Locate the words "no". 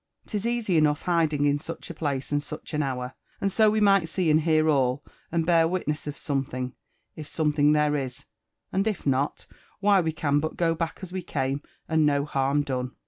12.03-12.25